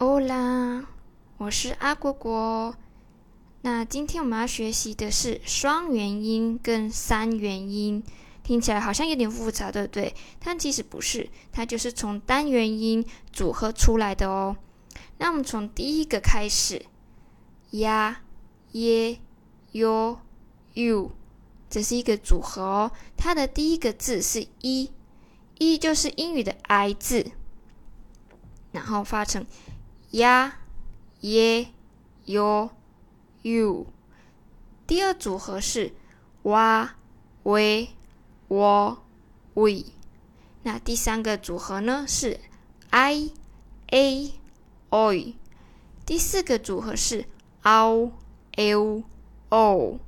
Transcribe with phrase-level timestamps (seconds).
[0.00, 0.86] 欧啦，
[1.36, 2.74] 我是阿果果。
[3.60, 8.02] 那今天我们要学习的是双元音跟三元音，
[8.42, 10.14] 听起来好像有点复杂，对不对？
[10.42, 14.56] 但其实不是，它就是从单元音组合出来的哦。
[15.18, 16.86] 那我们从第一个开始，
[17.72, 18.22] 呀、
[18.72, 19.18] 耶、
[19.72, 20.18] 哟、
[20.72, 21.12] u，
[21.68, 22.92] 这是一个组合哦。
[23.18, 24.90] 它的第一个字是一，
[25.58, 27.32] 一就是英语的 i 字，
[28.72, 29.44] 然后发成
[30.10, 30.58] 呀、
[31.20, 31.68] 耶、
[32.24, 32.70] 哟、
[33.42, 33.86] u。
[34.86, 35.92] 第二组合是
[36.42, 36.96] 哇、
[37.44, 37.90] 喂、
[38.48, 39.02] 我、
[39.54, 39.84] we。
[40.62, 42.40] 那第三个组合呢是
[42.90, 43.30] i、
[43.88, 44.32] a、
[44.90, 45.34] oi。
[46.04, 47.26] 第四个组合是
[47.62, 48.10] ao、
[48.56, 49.04] l、
[49.50, 49.98] o。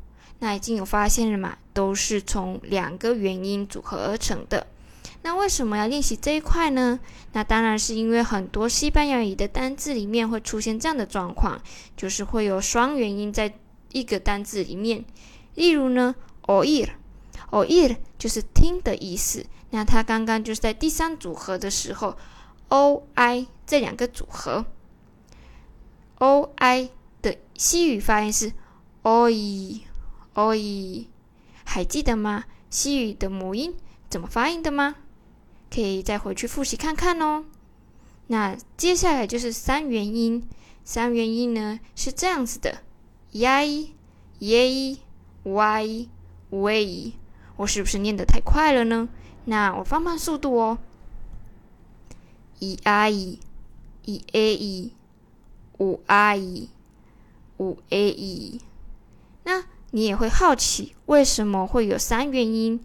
[0.40, 1.58] 那已经有发现了嘛？
[1.72, 4.66] 都是从两个元音组合而成的。
[5.22, 6.98] 那为什么要练习这一块呢？
[7.32, 11.62] 那当然是因为很多西班牙语的单字里面会出现这样的状况，
[11.96, 13.54] 就是会有双元音在
[13.92, 15.04] 一个单字里面。
[15.54, 19.46] 例如呢，oir，oir 就是听的意思。
[19.70, 22.16] 那它刚刚就是在第三组合的时候
[22.68, 24.66] ，o i 这两个组合
[26.18, 26.90] ，o i
[27.22, 28.52] 的西语发音是
[29.04, 29.84] oi，oi，
[31.64, 32.44] 还记得吗？
[32.68, 33.74] 西语的母音
[34.10, 34.96] 怎么发音的吗？
[35.72, 37.46] 可以再回去复习看看哦。
[38.26, 40.46] 那接下来就是三元音，
[40.84, 42.82] 三元音呢是这样子的
[43.30, 43.92] ：y、
[44.38, 44.98] y、
[45.44, 46.08] y、
[46.50, 47.12] w。
[47.56, 49.08] 我是不是念得太快了呢？
[49.46, 50.78] 那我放慢速度哦。
[52.58, 53.38] 一 i、
[54.04, 54.92] 一 a、
[55.78, 56.68] 五 i、
[57.58, 58.60] 五 a e。
[59.44, 62.84] 那你也会好奇，为什么会有三元音？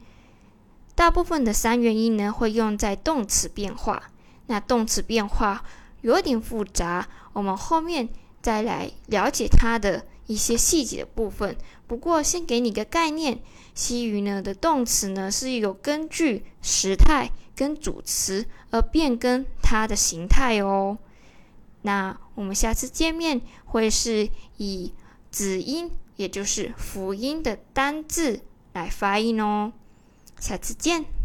[0.98, 4.02] 大部分的三元音呢，会用在动词变化。
[4.48, 5.64] 那动词变化
[6.02, 8.10] 有点复杂，我们后面
[8.42, 11.56] 再来了解它的一些细节部分。
[11.86, 13.38] 不过先给你个概念，
[13.76, 20.98] 西语呢的动词呢是有根据时态跟主词而变更它的形态哦。
[21.84, 24.92] 那我们下次见面会是以
[25.30, 28.42] 子音，也就是辅音的单字
[28.74, 29.72] 来发音哦。
[30.40, 31.17] 下次见。